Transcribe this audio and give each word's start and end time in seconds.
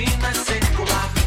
Divina 0.00 0.32
circular. 0.32 1.19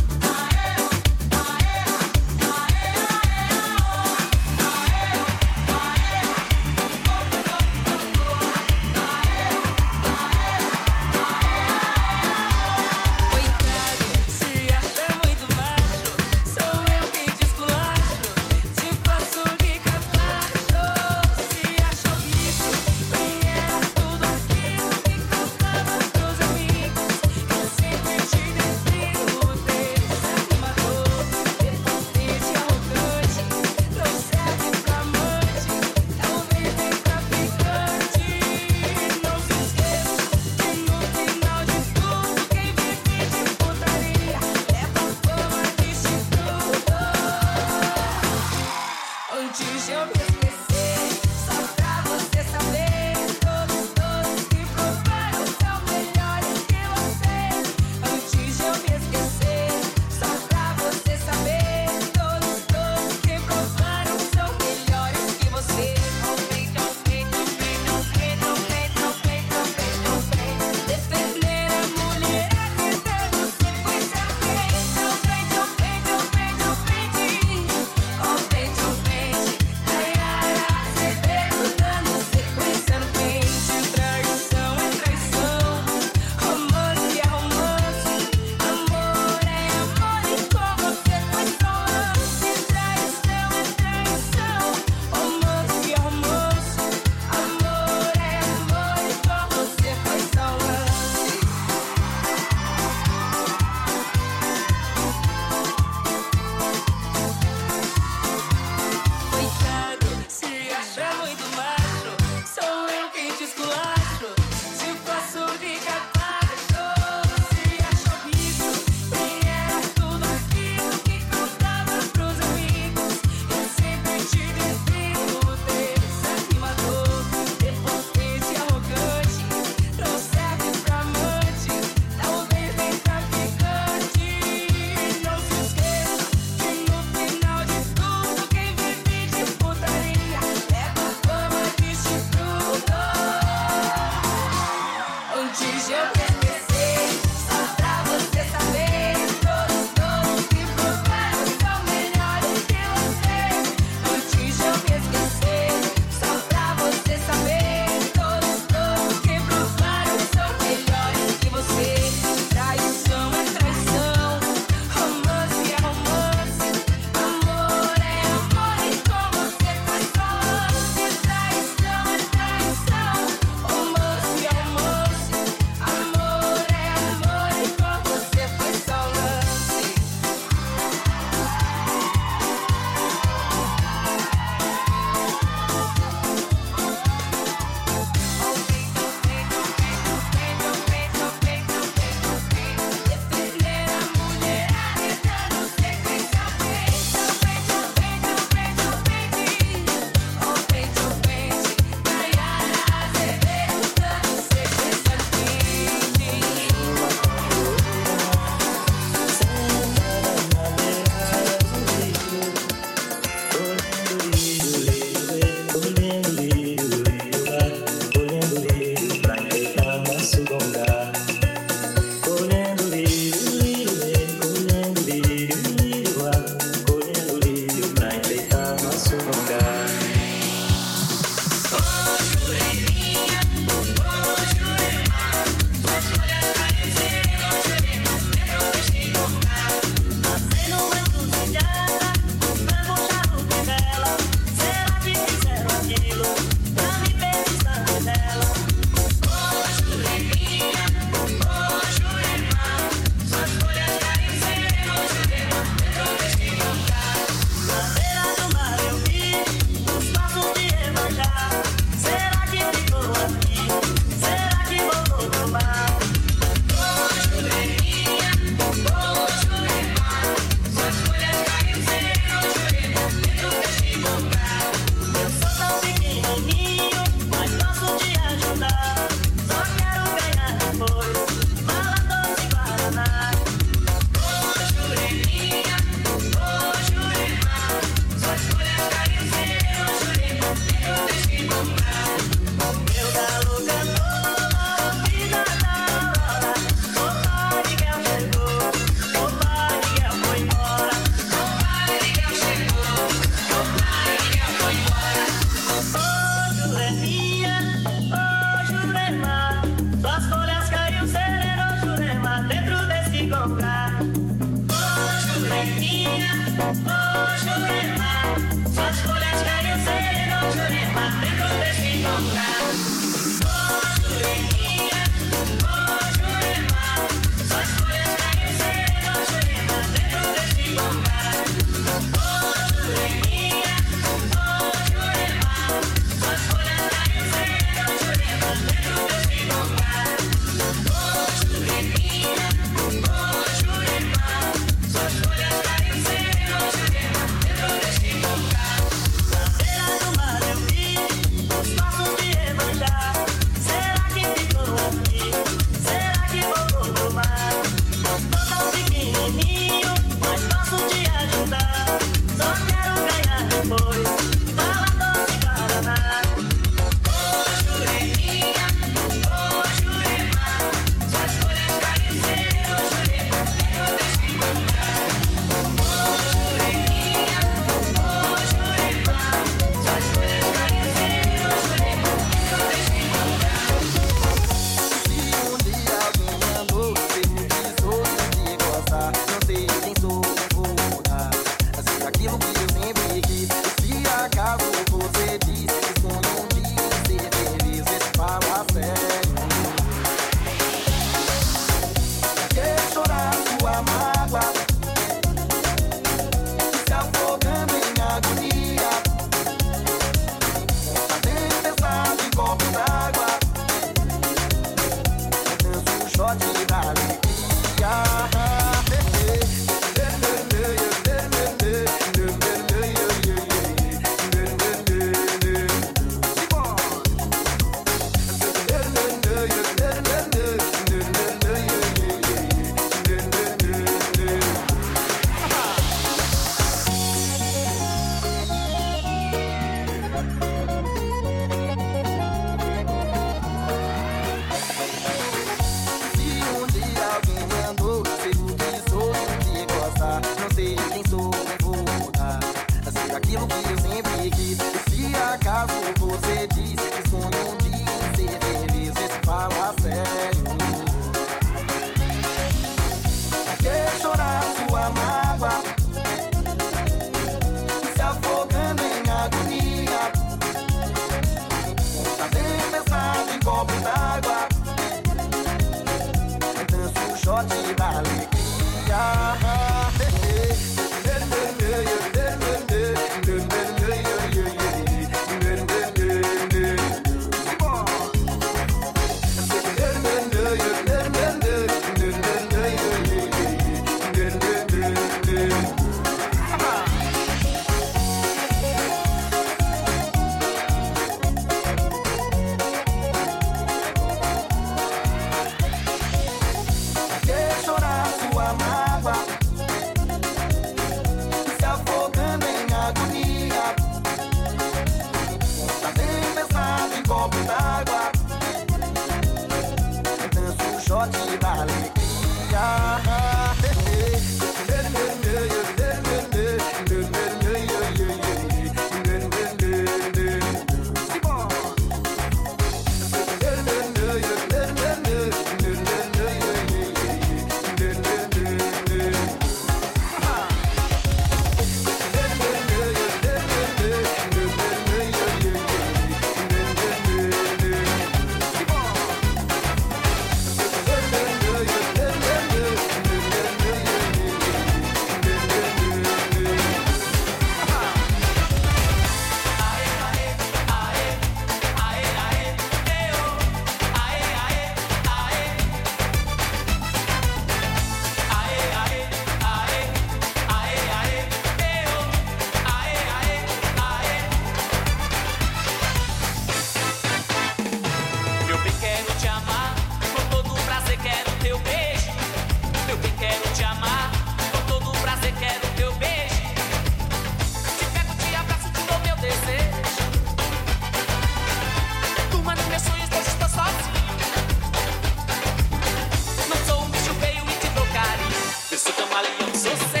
Com 598.83 600.00